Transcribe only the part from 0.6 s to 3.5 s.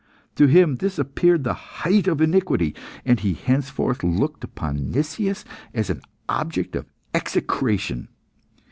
this appeared the height of iniquity, and he